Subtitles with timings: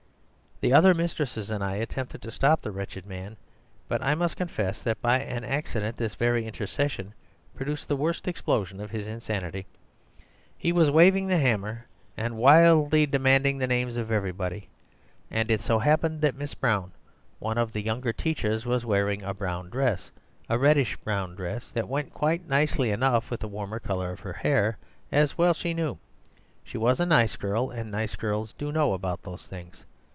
[0.63, 3.35] The other mistresses and I attempted to stop the wretched man,
[3.87, 7.15] but I must confess that by an accident this very intercession
[7.55, 9.65] produced the worst explosion of his insanity.
[10.55, 14.69] He was waving the hammer, and wildly demanding the names of everybody;
[15.31, 16.91] and it so happened that Miss Brown,
[17.39, 22.13] one of the younger teachers, was wearing a brown dress—a reddish brown dress that went
[22.13, 24.77] quietly enough with the warmer colour of her hair,
[25.11, 25.97] as well she knew.
[26.63, 29.85] She was a nice girl, and nice girls do know about those things.